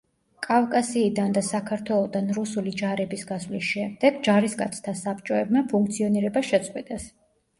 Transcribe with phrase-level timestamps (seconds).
[0.45, 7.07] კავკასიიდან და საქართველოდან რუსული ჯარების გასვლის შემდეგ ჯარისკაცთა საბჭოებმა ფუნქციონირება შეწყვიტეს.